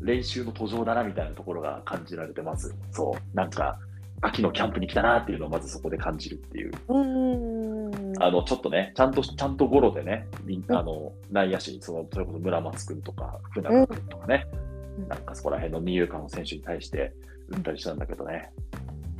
[0.00, 2.74] 練習の途上だなみたいなところが感じられてます。
[2.92, 3.78] そう、なんか、
[4.20, 10.26] 秋のキャンプに来たなっていうのをまずそこで感じるっていう、うんあのちょっとね、ちゃんとちゃんとゴロでね、
[10.68, 14.73] あの内野手にその、それこそ村松君とか、福永君とかね、うん
[15.08, 17.12] なんかそこら辺の二遊間の選手に対して
[17.48, 18.50] 打ったりしたんだけどね、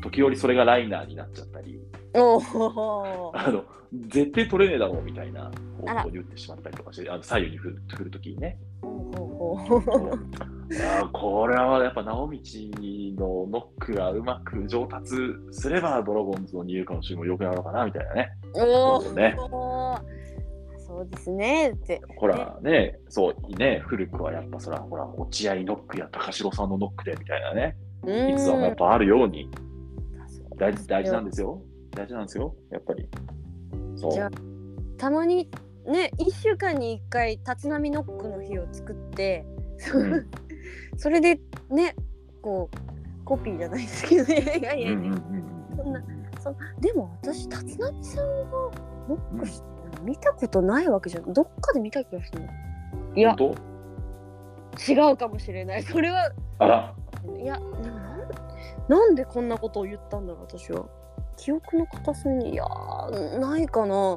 [0.02, 1.80] 時折それがライナーになっちゃったり、
[2.14, 3.64] あの
[4.08, 8.58] 絶対取れねえだろうみたいな方向に打ってしまったりとかして、あの左右に振る振るときにね。
[11.12, 12.38] これはやっぱ直道
[13.16, 15.14] のノックがうまく上達
[15.50, 18.30] すれば、ドラゴンズの二遊間の守備も良くなるのかなみたいなね。
[18.54, 19.36] おね。
[19.38, 19.98] お
[20.94, 21.70] そうですね。
[21.70, 22.00] って。
[22.16, 28.34] ほらね、そうね、古くはやっぱそら、ほら、落合ノックや高城さんのノックでみたいなね、うん。
[28.34, 29.50] 逸話もやっぱあるように、
[30.56, 31.60] 大事大事なんですよ。
[31.90, 33.08] 大事なんですよ、やっぱり。
[33.96, 34.12] そう。
[34.12, 34.30] じゃあ
[34.96, 35.50] たまに
[35.84, 39.44] ね1週間に1回立浪ノックの日を作って、
[39.94, 40.30] うん。
[40.96, 41.96] それでね
[42.40, 44.88] こうコピーじゃないですけどねいやいや
[45.76, 46.04] そんな
[46.40, 48.50] そでも私立浪さんが
[49.08, 49.73] ノックしてるの
[50.04, 52.48] 見たことないわけじゃんどっかで見た気がするの。
[53.16, 53.34] いや。
[53.34, 53.54] 本
[54.88, 55.82] 違うかもしれない。
[55.82, 56.30] それは。
[56.58, 56.94] 当あら、
[57.38, 58.28] いやでもなん
[58.88, 60.86] なんでこんなことを言ったんだろう私は。
[61.36, 62.52] 記憶の片隅に。
[62.54, 64.16] いやーないかな。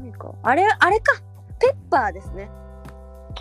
[0.00, 0.32] ないか。
[0.42, 1.20] あれあれか。
[1.58, 2.50] ペッパーですね。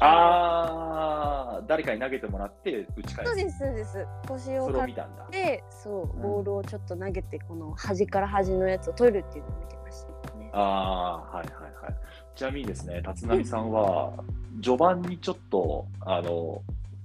[0.02, 3.32] あー、誰かに投げてもらって打ち返す。
[3.32, 4.08] そうですそうです。
[4.28, 5.24] 腰をそれを張っ見たんだ。
[5.26, 10.10] てそうボールをちょっと投げてこの端から端のやつを取るっていうのを見てました。
[10.10, 10.15] ね
[10.58, 11.96] ああ、はいはいはい。
[12.36, 14.14] ちなみにですね、立浪さんは、
[14.62, 16.62] 序盤にちょっと、あの、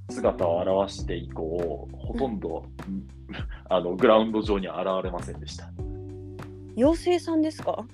[0.09, 2.65] 姿を現して以降、ほとんど、
[3.69, 5.69] あのグラウンド上には現れませんでした。
[6.77, 7.85] 妖精さんですか？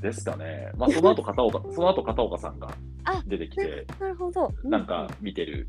[0.00, 0.70] ですかね。
[0.76, 2.68] まあ、その後片岡、 その後片岡さんが
[3.04, 5.68] あ出てきて、なるほどなんか見てる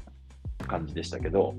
[0.67, 1.53] 感じでしたけど、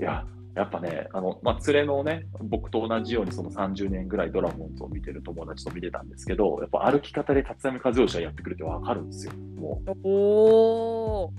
[0.00, 0.24] いや、
[0.58, 9.32] やっぱね、あの、まあ、連れのね、僕と同じようにその30年ぐらいドラゴンズを見てる友達と見てたんですけど、やっぱ歩き方で立浪和義がやってくるってわかるんですよ。
[9.56, 10.08] もお
[11.26, 11.32] お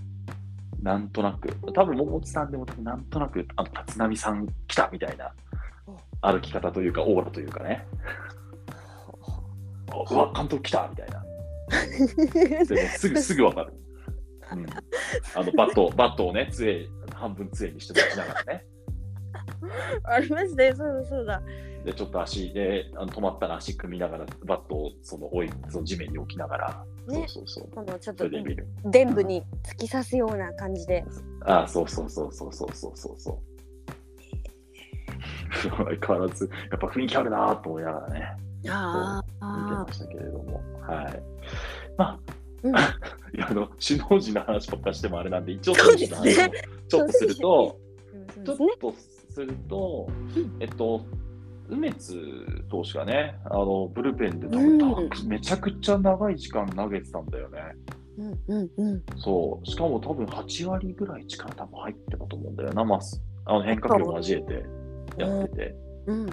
[0.79, 1.49] う、なんとなく。
[1.73, 5.33] 多分、桃地さんでも多分なんとなく、あの、立浪さん来たみたいな
[6.21, 7.85] 歩き方というか、オーラというかね、
[10.09, 11.25] うわ、監督来たみたいな。
[12.95, 13.73] すぐ、すぐわかる。
[14.53, 14.65] うん、
[15.35, 18.65] あのバット、バットをね、杖、半分杖にして持ちながらね。
[20.03, 21.41] ありましたよそうだそうだ。
[21.85, 27.15] で、ちょっと足で、あの止まったら足組みながら、バットをその置いその地面に置きながら、ね。
[27.15, 27.69] そうそうそう。
[27.73, 28.67] このちょっとそれで見る。
[28.85, 31.03] 地面に突き刺すような感じで。
[31.41, 33.19] あそうそうそうそうそうそうそう。
[33.19, 33.37] そう。
[35.77, 40.61] 相変わらず、やっぱ雰囲気あるなと思いながらね、あ見てましたけれども。
[40.81, 41.23] はい。
[41.97, 42.19] まあ、
[42.63, 42.75] うん。
[43.35, 47.79] いやあの首脳陣の話ばっかしてもあれなんで、一応、ちょっとすると、
[48.45, 48.99] ちょっそうで
[49.39, 50.09] すると、
[50.59, 51.05] えっと、
[51.69, 52.13] 梅津
[52.69, 55.27] 投手がね、あのブルペンで多分、うん。
[55.27, 57.61] めちゃくちゃ長い時間投げてたんだよね。
[58.17, 59.03] うんうんうん。
[59.17, 64.65] そう、しかも多分8割ぐらい力多分入ってたと思うんだよな、まあ、すあの変化球を交えて
[65.17, 65.75] やってて。
[66.07, 66.25] うん。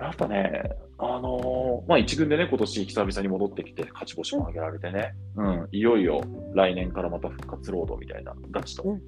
[0.00, 0.62] やっぱね、
[0.98, 6.22] あのーまあ、一軍でね、今年久々に戻ってきて、勝ち星も上げられてね、うん、いよいよ
[6.54, 8.98] 来年からまた復活ロードみたいな、ガチと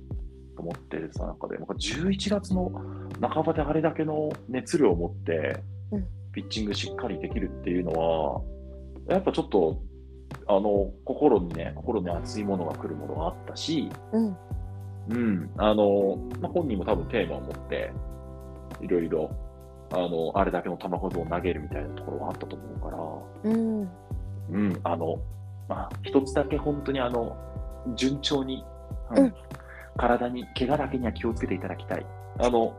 [0.62, 2.70] うん思ってるさ中で、なんか11月の
[3.20, 5.61] 半ばであれだけの熱量を持って
[5.92, 8.40] うん、ピッチングしっかりできるっていうのは、
[9.09, 9.83] やっぱちょっと、
[10.46, 14.37] あの、心にね、心に熱いものが来るものがあったし、うん。
[15.11, 17.92] うん、あの、まあ、本人も多分テーマを持って、
[18.81, 19.31] いろいろ、
[19.92, 22.90] あの、あれだけの球数を投げるみたいなところはあったと思うか
[23.44, 23.83] ら、うん。
[24.51, 25.18] うん、あの、
[25.68, 27.37] まあ、一つだけ本当にあの、
[27.96, 28.64] 順調に、
[29.11, 29.35] うんうん
[29.96, 32.07] 体に、怪我だけには気をつけていただきたい。
[32.38, 32.76] あの、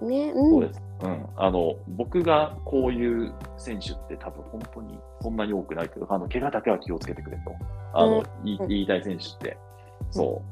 [0.00, 0.82] ねうんそうです。
[1.02, 1.26] うん。
[1.36, 7.52] あの、僕がこういう選手って多分本当にそんなに多くないけど、あの、怪我だけは気をつけてくれと。
[7.92, 9.56] あの、うん言いたい選手って
[10.10, 10.42] そ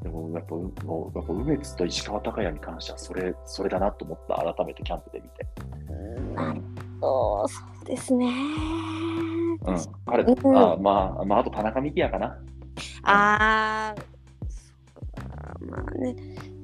[0.00, 0.04] う。
[0.04, 5.46] でもやっぱ、もうやっぱ梅津と石川昂弥に関してはそれ、それだなと思った、改めてキャンプで見て。
[6.34, 6.60] なる
[7.00, 8.26] ほどそうですね。
[9.62, 12.38] うん、彼、うんあまあ、まあ、あと田中幹也かな。
[13.02, 14.07] ああ
[16.00, 16.16] ね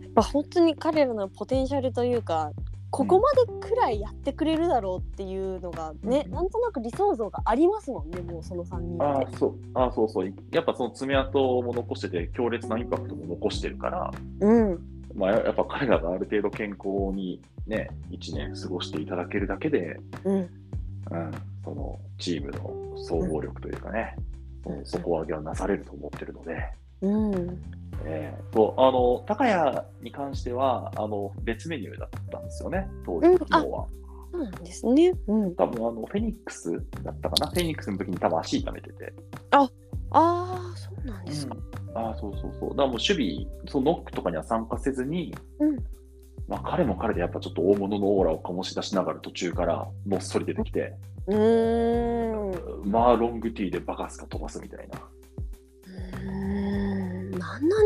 [0.03, 2.53] やっぱ本当に彼らのポテンシャルというか
[2.95, 6.33] ここまでくらいやってくれるだろうっていうのがね、うん。
[6.33, 9.03] なんとなく理想像がありますもんねもうその3人。
[9.03, 10.33] ああ、そう、ああ、そうそう。
[10.53, 14.79] やっぱその爪痕も残してて、強烈なインパクトも残してるから、うん。
[15.13, 20.37] まあ、ややっぱ彼らがある程度健康にね、1年過ごしていただけるだけで、うん。
[20.37, 20.49] うん、
[21.65, 24.15] そのチームの総合力というかね、
[24.67, 26.71] うん底上げはなされると思ってるので、
[27.03, 27.63] うん
[28.07, 33.87] えー、そうあの高谷に関してはあの別メニューだったんですよね、当時、うん昨日は。
[34.33, 35.13] そうなんですね。
[35.29, 39.15] うん、多分あのフェニックスだったかな、フェニックスの時に多分足痛めてて。
[39.53, 39.71] あ
[40.11, 41.57] あそうなんですか。
[41.95, 42.71] ああ、そうそうそう。
[42.71, 45.77] だからもう守備、そのノックとかには参加せずに、うん
[46.49, 50.95] まあ、彼も彼でやっぱちょっと大物のオーラを醸し出しながら途中からのっそり出てきて、
[51.27, 55.01] うーんまあロングティーでバカスカ飛ばすみたいな。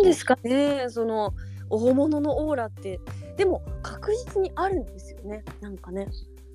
[0.08, 1.34] ですかねその
[1.70, 3.00] 大物のオーラって
[3.36, 6.08] でも確実にあるんですよねなんかね。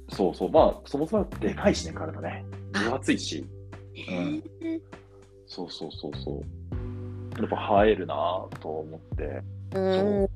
[0.09, 0.51] そうそう。
[0.51, 2.45] まあ、そもそもでかいしね、体ね。
[2.71, 3.45] 分厚いし。
[4.11, 4.43] ん
[5.47, 7.41] そうそうそうそう。
[7.41, 9.41] やっぱ映えるなぁと思って。
[9.75, 10.29] うん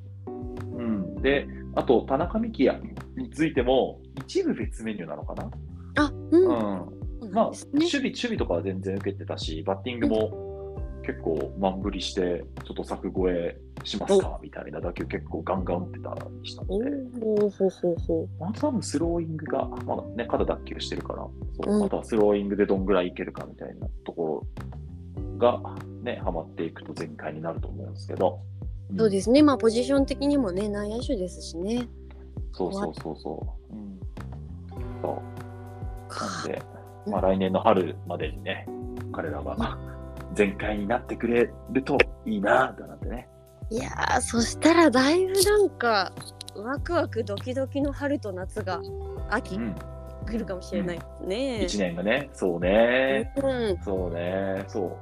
[0.76, 1.22] うん。
[1.22, 2.80] で、あと、田中幹也
[3.16, 5.50] についても、一部別メニューなのかな
[5.96, 6.82] あうん。
[7.20, 10.47] うんまあ、守備、守備とかは全然受けてたし、バッティングも
[11.08, 16.90] 結構満振りして、ちょっと柵越えしますかみたいな打球結構ガンガン打ってたりしたおので。
[18.38, 21.32] まあ、多分スローイングが、まだね、肩脱臼してるから、そ
[21.66, 24.44] ううんあとはスローイングでどんぐらいいけるかみたいなとこ
[25.38, 25.62] ろが、
[26.02, 28.40] ね、はまっていくと全開になると思うんですけど。
[28.92, 31.88] んそうですねまあポジション的にもね内野手ですしね。
[32.52, 33.74] そうそうそうそう。
[33.74, 33.98] うん、
[35.00, 36.44] そう。
[36.44, 36.62] なんで、
[37.06, 38.66] うんまあ、来年の春までにね、
[39.10, 39.56] 彼らが
[40.38, 43.28] 全開になってくれるといいなぁなんてね。
[43.70, 46.12] いやーそしたらだいぶなんか
[46.54, 48.80] ワクワクドキドキの春と夏が
[49.30, 49.74] 秋うん、
[50.24, 51.36] 来るかもしれないですね。
[51.62, 53.32] 1年がね、そうね。
[53.36, 54.92] うんそうね、そう。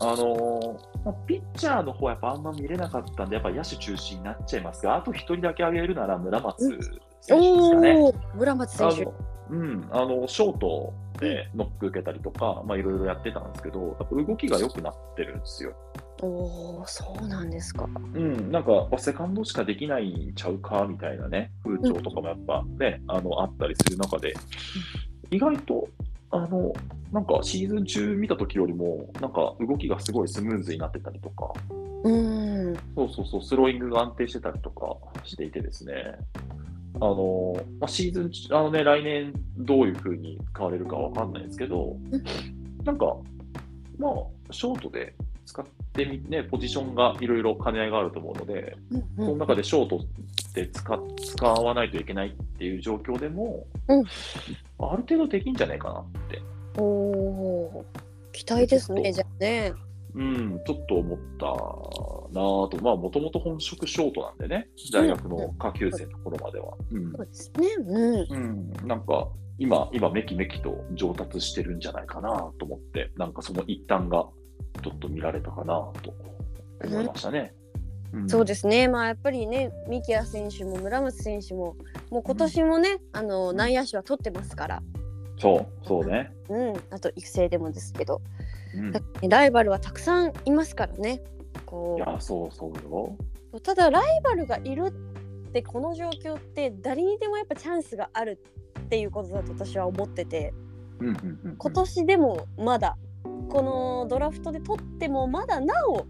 [0.00, 6.90] あのーまあピッチャーの方はやっぱあんま見れなかったんで、やっぱ野手中心になっちゃいますが、あと一人だけ挙げるなら村松選手です
[7.28, 7.36] か
[7.80, 7.96] ね。
[7.98, 9.08] おお村松選手。
[9.50, 15.74] うん、あのショートでノック受けたりとか、まあ、いろいろやってたんですけど、やっぱ動きが良くなってるんですよ。
[16.22, 17.86] おおそうなんですか。
[18.14, 24.34] うん、なんか、まあセカンドしかできないんちゃうかみたいなね、風潮とかもやっぱね、あのあったりする中で、
[25.30, 25.88] 意外と、
[26.30, 26.72] あの、
[27.12, 31.52] なんかシーズン中見た時よりも、なんか動きがすごいスムーズになってたりとか、
[32.04, 36.18] うんそうそうそう、スローイングが安定してたりとかしていてですね、
[36.96, 42.22] あの、まあ、シーズン中、あのね、来年どういう風に使われるかわかんないですけどうん、
[42.84, 43.16] なんか、
[43.98, 44.12] まあ、
[44.52, 48.76] ショートで使ってみね、ポジションがいろいろ兼ね合いがあると思うので、
[49.16, 50.04] その中でショート
[50.54, 54.04] で使使わないといけないっていう状況でも、うん。
[54.78, 56.42] ある程度できんじゃないかなって、
[56.78, 57.84] おお
[58.32, 59.72] 期待ですねじゃあね。
[60.16, 66.72] うん、ちょっと思ったなぁと、まあ、もともと本職ショートなんでね、大学の下級生の頃までは。
[66.90, 67.68] うんそうですね。
[67.86, 68.70] うん。
[68.80, 74.26] うん、なんか今、今めきめきと上達してるんじゃないかなと思って、なんかその一端が
[74.82, 76.14] ちょっと見られたかなと
[76.82, 77.52] 思いましたね。
[78.16, 78.88] んそうですね。
[78.88, 81.76] まあやっぱりね三木谷選手も村松選手も
[82.10, 84.82] もう今年もね、あの内野手は取ってますから。
[85.38, 86.32] そう、そうね。
[86.48, 86.74] うん。
[86.90, 88.22] あと育成でもですけど、
[88.76, 91.22] うん、だライバルはたくさんいますからね。
[91.64, 93.16] こいや、そうそうよ。
[93.52, 94.86] うただライバルがいる
[95.48, 98.38] ってこの状況って誰にでもやっぱチャンスがある
[98.78, 100.52] っていうことだと私は思ってて。
[101.00, 102.96] うんうんうんうん今年でもまだ
[103.48, 106.06] このドラフトで取ってもまだなお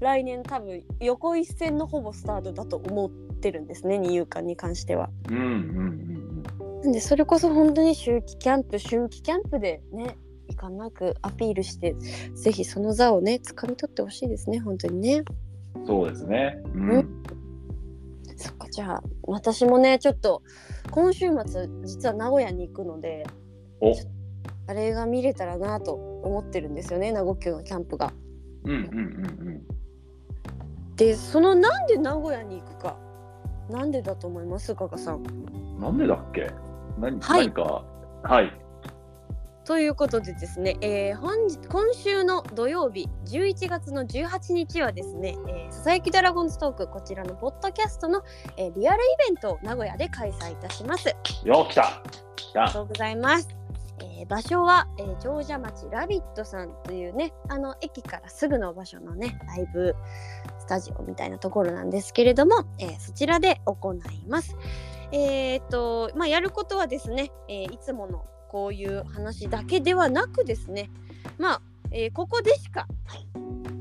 [0.00, 5.10] 来年多分横一線のほぼスタートだと思ってるんですね二遊間に関しては。
[5.30, 6.26] うんうんうん
[6.82, 10.16] なんでそれこそ本当に秋季キャンプ春季キャンプでね
[10.48, 11.94] いかなくアピールして
[12.34, 15.24] ぜひその座をね掴み取ってほしいですね本当にね。
[15.74, 15.86] うん。
[15.86, 16.62] そうですね。
[16.64, 16.68] う。
[16.78, 17.22] うん
[18.36, 20.42] そっかじゃあ私もねちょっと
[20.90, 23.26] 今週末実は名古屋に行くので
[23.80, 23.94] お
[24.66, 28.12] あれが見れたらなと思ってるんですよね名護級のキャンプが。
[28.64, 29.62] うんうんうん
[30.96, 32.96] でそのなんで名古屋に行くか
[33.70, 34.74] なんでだと思います？
[34.74, 35.80] 加賀さんうん。
[35.80, 36.50] なんでだっけ？
[36.98, 37.84] 何,、はい何か、
[38.22, 38.50] はい。
[39.66, 48.22] ということでですね、えー本日今週の土曜日11月の18日はですね、えー、佐々木ドラゴンズトークこちらのポッドキャストの、
[48.56, 51.08] えーリアルイベントを名古屋で開催いたします。
[51.44, 52.00] よ、来た
[52.36, 53.48] 来たありがとうございます。
[53.98, 59.96] えー場所は、えー、長者町ラビットさんというねあの駅からすぐの場所のねライブ
[60.60, 63.98] スタジオみたいなところなんですけれども、えーそちらで行い
[64.28, 64.56] ます。
[65.10, 70.90] えーっとまあやることはですね、えーいつものこういう話だけではなくですね
[71.38, 72.86] まあ、えーここでしか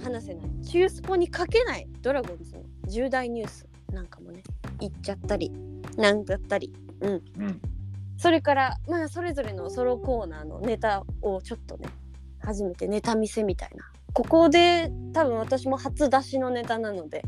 [0.03, 4.43] 話せない中スポに書けないドラゴンズの重大ニュースなんかもね
[4.79, 5.51] 言っちゃったり
[5.97, 7.61] なんだったりうんうん。
[8.17, 11.87] それからまあそれぞれのソロコーナーのネタをちょっとね
[12.39, 17.25] 初めてネタ見せみたいなここで多分私も初出しのネタなので、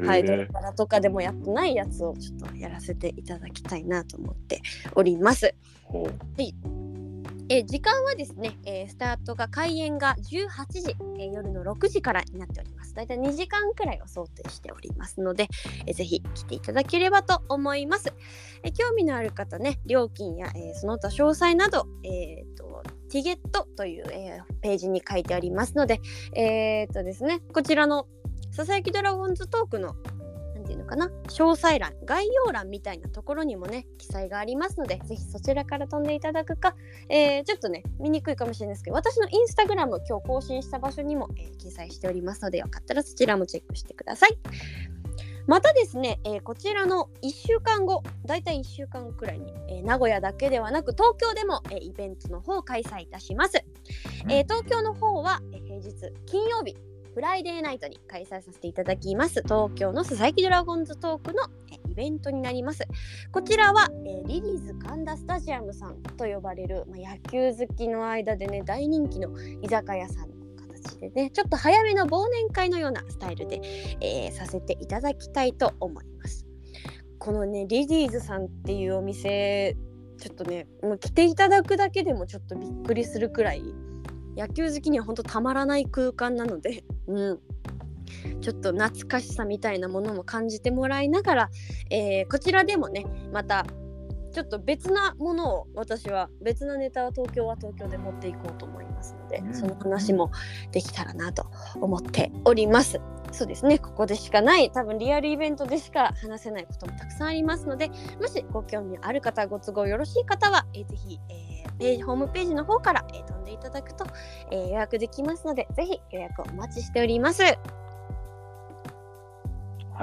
[0.00, 4.60] はい、ドラえーマラとかでもやってないやつをちょっとやらせていただきたいなと思って
[4.94, 5.54] おります。
[5.84, 6.14] ほう
[7.48, 12.94] えー時間はですね、えースタートが開演が18時、えー夜の6時からになっております。
[12.94, 15.48] だいたい2時間くらいを想定しておりますので、
[15.86, 18.12] えーぜひ来ていただければと思います。
[18.64, 26.00] えー興味のある方ね、料金や、えーその他詳細など、えーとティゲットという、えーページに書いてありますので、
[26.34, 28.08] えーとですね、こちらの
[28.56, 29.94] 佐々木ドラゴンズトークの
[30.54, 36.74] なんていうのかな詳細欄概要欄みたいなところにもね記載がありますのでぜひそちらから飛んでいただくか、
[37.08, 44.38] えーちょっとね見にくいかもしれないですけど私のインスタグラム今日更新した場所にも、えー記載しておりますのでよかったらそちらもチェックしてください。
[45.46, 53.64] またですね、えーこちらの1週間後だいたい1週間くらいに、えー名古屋だけではなく東京でも、えーイベントの方を開催いたします、
[54.28, 55.92] えー東京の方は、えー平日
[56.26, 56.76] 金曜日
[57.16, 59.40] フライデーナイトに開催させていただきます。
[59.42, 62.86] 東京の佐々木ドラゴンズトークのえイベントになります。
[63.32, 69.30] こちらは、えーリリーズ神田スタジアムさんと呼ばれる、まあ、野球好きの間でね大人気の
[69.62, 70.34] 居酒屋さんの
[70.68, 73.62] 形でねちょっと早めの忘年会のようなスタイルで、
[74.02, 76.46] えーさせていただきたいと思います。
[77.18, 79.74] このねリリーズさんっていうお店
[80.18, 83.62] ちょっとねもう来ていただくだけでもちょっとびっくりするくらい
[84.36, 87.40] 野球好きには本当たまらない空間なので、 うん、
[88.40, 91.50] ちょっと懐かしさみたいなものも感じてもらいながら、
[91.90, 93.66] えーこちらでもねまた
[94.36, 100.30] ちょっと別なものを私は別なネタは東京は東京で持っていこうと思いますので、うんその話も
[100.72, 101.46] できたらなと
[101.80, 103.00] 思っております。
[103.32, 107.88] そうですねここでしかない多分リアルイベントでしか話せないこともたくさんありますので
[108.20, 114.04] もしご興味ある方ご都合よろしい方は、えーぜひ、えーページホームページの方から、えー飛んでいただくと、
[114.50, 117.42] えー予約できますのでぜひ予約お待ちしております。
[117.42, 117.58] は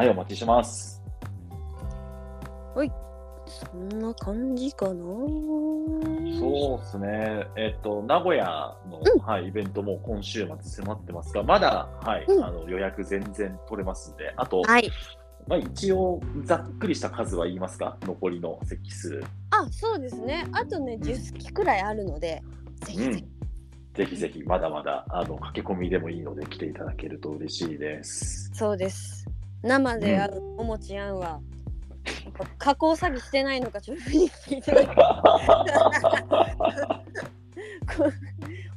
[0.04, 1.04] い、お待ちしてます。
[3.45, 4.93] そんな感じかな？
[4.93, 7.47] そうですね。
[7.56, 9.19] えっと、名古屋の、うん。
[9.19, 12.43] はい、イベントも今週末迫ってますが、まだ、はい、うん。
[12.43, 14.89] あの予約全然取れますんで、あと、はい。
[15.45, 19.21] まあ、一応、ざっくりした数は言いますか、残りの席数。
[19.51, 20.47] あそうですね。
[20.53, 22.41] あとね10席くらいあるので
[22.86, 23.34] ぜひぜひ、うん。
[23.93, 28.49] ぜひぜひ、まだまだ、あの、駆け込みでもいいので、来ていただけると嬉しいです。
[28.53, 29.27] そうです。
[29.62, 31.39] 生で会うおもちあんは、
[32.58, 34.93] 加工詐欺してないのかちょっと見に来ていただきこ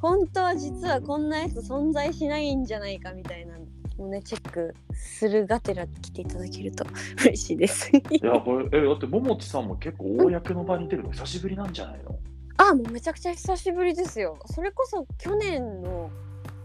[0.01, 3.65] 本当は実はこんなやつ存在しないんじゃないかみたいなの
[4.05, 6.85] をねチェックするがてら来ていただけると
[7.21, 7.91] 嬉しいです。
[7.91, 11.11] いや、これ、え、だって、ももちさんも結構、公の場に出るの？
[11.13, 12.19] 久しぶりなんじゃないの？
[12.59, 14.39] あもうめちゃくちゃ久しぶりですよ。
[14.47, 16.11] それこそ去年の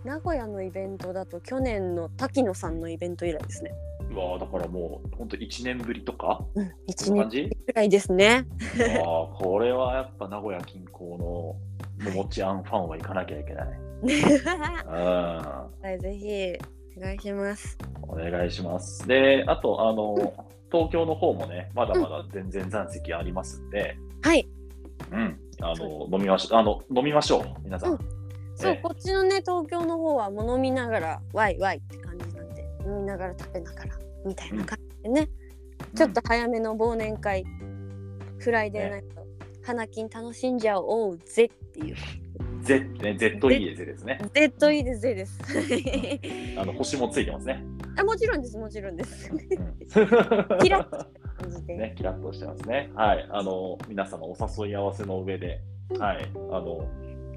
[0.04, 3.72] 名古屋のイベントだと去年の滝野さんのイベント以来ですね。
[4.14, 6.44] うわだからもう、本当1年ぶりとか？
[6.56, 7.50] うん、そ1年んな感じ？
[7.50, 8.46] くらいですね。
[9.00, 11.58] ああ、これはやっぱ名古屋近郊のも
[12.14, 13.68] もちあんファンは行かなきゃいけない。
[14.88, 17.78] はい、ぜひお願いします。
[18.04, 19.08] うん、お願いします。
[19.08, 20.16] で、あと、あの、
[20.72, 24.48] 東京の方もね、まだまだ全然残席ありますんで、はい、
[25.12, 27.92] うん、あの、飲みましあの、飲みましょう、皆さん。
[27.94, 28.00] うん
[28.56, 35.30] そう、ええこっちのね東京の方はもう飲みながらワイワイって感じなんで飲みながら食べながらみたいな感じでね、
[35.96, 37.44] ちょっと早めの忘年会。
[38.42, 39.08] フライデーナイト、
[39.62, 41.96] 花金楽しんじゃおうぜっていう。
[42.40, 44.20] うん、Z ね、ZEZ ですね。
[44.34, 45.02] Z いいです。
[45.02, 45.40] Z です
[46.58, 47.64] あの、星もついてますね。
[47.98, 49.30] あもちろんですもちろんです。
[49.32, 50.60] うん。
[50.60, 51.08] キラッと
[51.68, 52.90] ね、キラッとしてますね。
[52.96, 53.28] はい。
[53.32, 55.62] あの、皆様お誘い合わせの上で、
[56.00, 56.32] はい。
[56.52, 56.88] あの、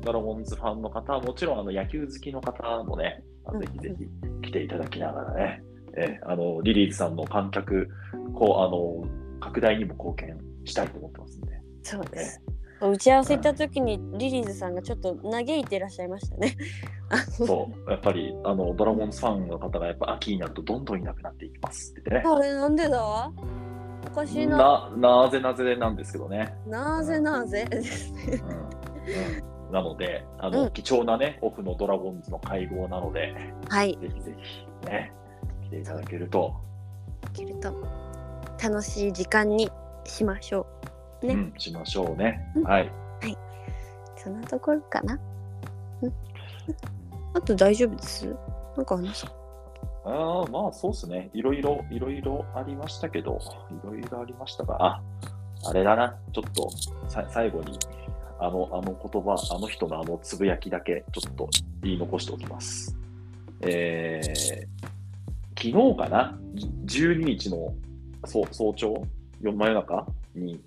[0.03, 3.22] ドラゴンズファンの方はもちろん、あの、野球好きの方もね、
[3.61, 5.62] ぜひぜひ来ていただきながらね、
[5.97, 7.88] えあの、リリーズさんの観客、
[8.34, 9.09] こう、あの、
[9.40, 12.40] 拡大にも貢献したいと思ってますんで、そうです
[12.80, 16.57] 打ち合わせ行った時にリリーズさんがちょっと嘆いていらっしゃいましたね。
[17.30, 22.22] そう、やっぱりあのドラゴンズファンの方がやっぱ秋になるとどんどんいなくなっていきますってね。
[22.26, 23.30] あれなんでだ？
[24.07, 24.90] おかしいな。
[24.99, 26.55] ななぜなぜなんですけどね。
[26.66, 27.66] なぜなぜ？
[27.70, 33.34] うんうんなのであの、うん貴重なねオフのドラゴンズの会合なので
[33.68, 33.97] はい。
[34.01, 35.12] ぜひぜひね
[35.75, 36.55] 来ていただけると、
[37.35, 37.72] いけると
[38.62, 39.68] 楽しい時間に
[40.05, 40.66] しましょ
[41.22, 41.27] う。
[41.27, 41.35] ね。
[41.35, 42.53] うん、しましょうね。
[42.55, 42.91] うんはい。
[44.16, 45.18] そんなところかな。
[46.03, 46.12] うん。
[47.35, 48.27] あと大丈夫です？
[48.77, 49.27] なんか話す
[50.05, 51.31] ああ、まあそうですね。
[51.33, 53.39] いろいろ、いろいろありましたけど、
[53.70, 55.03] いろいろありましたが、あ、
[55.64, 56.16] あれだな。
[56.33, 56.70] ちょっと
[57.09, 57.79] さ最後に、
[58.39, 61.49] あの、あの言葉、あの人のあのつぶやきだけ、ちょっと
[61.83, 62.97] 言い残しておきます。
[63.66, 64.74] えー、
[65.65, 66.39] 昨日かな
[66.85, 67.73] ?12 日の
[68.27, 69.03] 早早朝、
[69.41, 70.07] 夜真夜中？
[70.35, 70.61] に、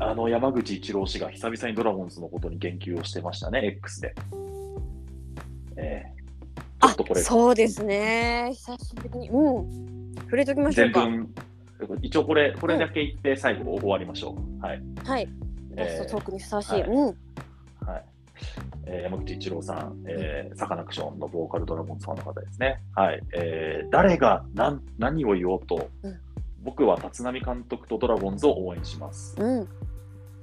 [0.00, 4.14] あの山口一郎氏が久々にドラゴンズのことに言及をしてましたね、X で。
[5.76, 6.18] えー
[6.80, 8.50] ちょっとこれ、そうですね。
[8.54, 9.30] 久しぶりに。
[9.30, 10.14] うん。
[10.22, 11.00] 触れときましょうか。
[11.02, 11.28] 全
[11.78, 14.64] 文、一応これ、これだけ言って最後終わりましょう。
[14.64, 14.82] はい。
[15.04, 15.28] はい。
[15.74, 16.72] ラストトークにふさわしい。
[16.74, 17.16] はいうん。
[18.88, 22.80] はいえー山口一郎さん、えーサカナクションのボーカルドラゴンズファンの方ですね。
[22.94, 23.22] はい。
[23.34, 26.18] えー誰が何何を言おうと、うん
[26.60, 29.36] 僕は立浪監督とドラゴンズを応援します。
[29.38, 29.68] うん。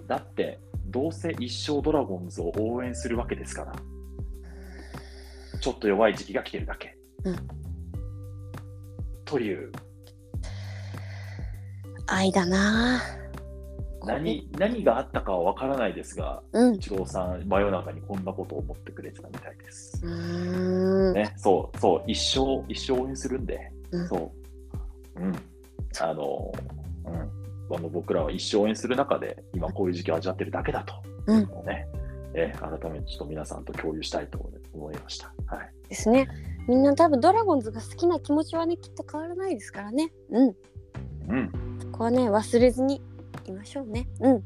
[0.08, 3.74] だって、どうせ一生ドラゴンズを応援するわけですから。
[5.60, 6.98] ちょっと弱い時期が来てるだけ。
[7.26, 7.36] うん
[9.26, 9.72] という
[12.08, 13.02] 愛だな。
[14.06, 16.76] 何何があったかは分からないですが、うん。
[16.76, 20.06] 一郎さん、真夜中にこんなことを思ってくれてたみたいです。
[21.14, 25.36] ね、そう、そう、一生、一生応援するんで、うんそう、うん、
[26.00, 26.52] あの、
[27.06, 30.94] うん、あの僕らは一生応援する中で、今こういう時期を味わってるだけだと、
[31.28, 31.88] うんね、
[32.34, 34.40] えー改めてちょっと皆さんと共有したいと
[34.74, 35.34] 思いました。
[35.48, 35.72] はい。
[35.90, 36.28] ですね。
[36.68, 40.12] みんな多分ドラゴンズが好きな気持ちはね、きっと変わらないですからね。
[40.32, 40.56] うん。
[41.30, 43.02] うん、そこはね、忘れずに
[43.46, 44.08] いましょうね。
[44.20, 44.44] うん。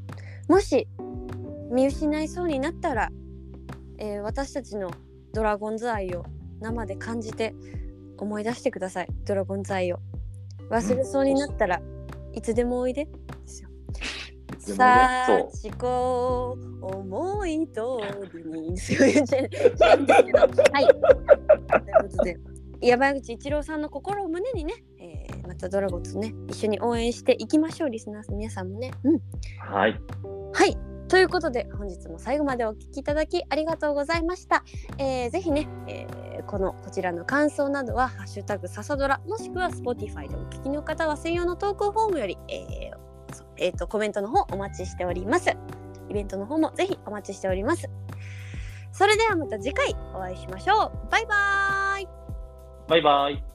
[0.48, 0.88] もし
[1.70, 3.10] 見失いそうになったら、
[3.98, 4.90] えー私たちの
[5.32, 6.24] ドラゴンズ愛を
[6.60, 7.54] 生で感じて
[8.18, 9.08] 思い出してください。
[9.24, 9.98] ドラゴンズ愛を。
[10.70, 11.80] 忘れそうになったら、
[12.32, 13.06] いつでもおいで。
[13.06, 13.10] で
[13.46, 13.68] すよ。
[14.58, 17.80] さあ、ちこ思い通
[18.38, 18.76] りに。
[18.78, 20.86] はい。
[20.86, 22.38] ということで、
[22.80, 28.92] 山口一郎さんの心を胸にね、えーまたドラゴンズね、一緒に応援していきましょう、リスナーの皆さんもね。
[29.04, 29.20] うん。
[29.58, 30.00] はい、
[30.52, 30.76] はい。
[31.08, 34.64] ということで本日も最後までお聞きいただきありがとうございました。
[34.98, 43.00] えーぜひね、えーこのこちらの感想などは「ハッシュタグささドラ」もしくは Spotify でお聞きの方は専用のトークフォームより、えー
[43.58, 45.50] えーとコメントの方お待ちしております。
[46.08, 47.88] イベントの方もぜひお待ちしております。
[48.92, 51.10] それではまた次回お会いしましょう。
[51.10, 52.08] バイバーイ
[52.88, 53.49] バイバイ。